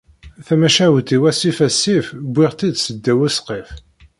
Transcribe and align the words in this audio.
Tamacahut-iw 0.45 1.23
asif 1.31 1.57
asif, 1.67 2.05
wwiɣ-tt-id 2.33 2.75
seddaw 2.79 3.19
usqif. 3.27 3.69